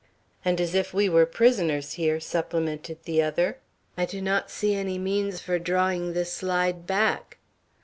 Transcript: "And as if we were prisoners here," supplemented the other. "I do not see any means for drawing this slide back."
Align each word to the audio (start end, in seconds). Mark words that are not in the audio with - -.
"And 0.43 0.59
as 0.59 0.73
if 0.73 0.95
we 0.95 1.07
were 1.09 1.27
prisoners 1.27 1.91
here," 1.93 2.19
supplemented 2.19 3.03
the 3.03 3.21
other. 3.21 3.59
"I 3.95 4.05
do 4.07 4.19
not 4.19 4.49
see 4.49 4.73
any 4.73 4.97
means 4.97 5.41
for 5.41 5.59
drawing 5.59 6.13
this 6.13 6.33
slide 6.33 6.87
back." 6.87 7.37